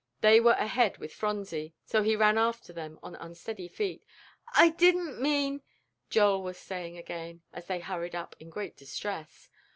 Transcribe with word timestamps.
They 0.21 0.39
were 0.39 0.53
ahead 0.53 0.97
with 0.97 1.13
Phronsie, 1.13 1.75
so 1.85 2.01
he 2.01 2.15
ran 2.15 2.35
after 2.35 2.73
them 2.73 2.97
on 3.03 3.13
unsteady 3.13 3.67
feet. 3.67 4.03
"I 4.55 4.69
didn't 4.69 5.21
mean" 5.21 5.61
Joel 6.09 6.41
was 6.41 6.57
saying 6.57 6.97
again, 6.97 7.43
as 7.53 7.67
they 7.67 7.81
hurried 7.81 8.15
up 8.15 8.35
in 8.39 8.49
great 8.49 8.75
distress. 8.75 9.51